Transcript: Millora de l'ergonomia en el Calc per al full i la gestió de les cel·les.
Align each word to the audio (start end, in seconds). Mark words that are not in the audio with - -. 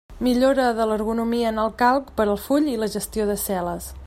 Millora 0.27 0.63
de 0.79 0.87
l'ergonomia 0.91 1.51
en 1.53 1.61
el 1.65 1.71
Calc 1.83 2.11
per 2.21 2.27
al 2.35 2.43
full 2.47 2.73
i 2.75 2.79
la 2.85 2.93
gestió 2.99 3.29
de 3.31 3.35
les 3.39 3.49
cel·les. 3.53 3.97